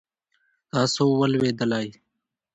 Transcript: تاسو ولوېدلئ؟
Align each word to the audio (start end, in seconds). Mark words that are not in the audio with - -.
تاسو 0.71 1.03
ولوېدلئ؟ 1.19 1.87